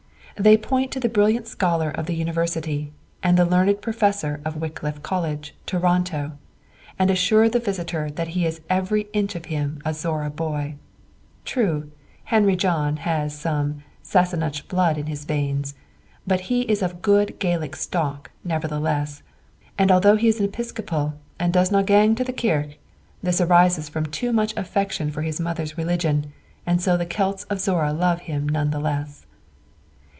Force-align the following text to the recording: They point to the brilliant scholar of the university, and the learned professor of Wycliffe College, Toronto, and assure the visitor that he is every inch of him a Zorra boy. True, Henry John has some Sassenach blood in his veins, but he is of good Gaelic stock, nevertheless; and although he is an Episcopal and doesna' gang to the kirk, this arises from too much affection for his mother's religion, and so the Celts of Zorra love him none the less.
They 0.39 0.57
point 0.57 0.91
to 0.93 0.99
the 0.99 1.09
brilliant 1.09 1.45
scholar 1.45 1.91
of 1.91 2.07
the 2.07 2.15
university, 2.15 2.93
and 3.21 3.37
the 3.37 3.45
learned 3.45 3.79
professor 3.79 4.41
of 4.43 4.55
Wycliffe 4.55 5.03
College, 5.03 5.53
Toronto, 5.67 6.31
and 6.97 7.11
assure 7.11 7.47
the 7.47 7.59
visitor 7.59 8.09
that 8.09 8.29
he 8.29 8.47
is 8.47 8.61
every 8.67 9.03
inch 9.13 9.35
of 9.35 9.45
him 9.45 9.79
a 9.85 9.93
Zorra 9.93 10.31
boy. 10.31 10.77
True, 11.45 11.91
Henry 12.23 12.55
John 12.55 12.97
has 12.97 13.37
some 13.37 13.83
Sassenach 14.01 14.67
blood 14.67 14.97
in 14.97 15.05
his 15.05 15.25
veins, 15.25 15.75
but 16.25 16.39
he 16.49 16.61
is 16.61 16.81
of 16.81 17.03
good 17.03 17.37
Gaelic 17.37 17.75
stock, 17.75 18.31
nevertheless; 18.43 19.21
and 19.77 19.91
although 19.91 20.15
he 20.15 20.29
is 20.29 20.39
an 20.39 20.45
Episcopal 20.45 21.13
and 21.39 21.53
doesna' 21.53 21.85
gang 21.85 22.15
to 22.15 22.23
the 22.23 22.33
kirk, 22.33 22.77
this 23.21 23.39
arises 23.41 23.89
from 23.89 24.07
too 24.07 24.33
much 24.33 24.57
affection 24.57 25.11
for 25.11 25.21
his 25.21 25.39
mother's 25.39 25.77
religion, 25.77 26.33
and 26.65 26.81
so 26.81 26.97
the 26.97 27.05
Celts 27.05 27.43
of 27.43 27.59
Zorra 27.59 27.93
love 27.93 28.21
him 28.21 28.49
none 28.49 28.71
the 28.71 28.79
less. 28.79 29.27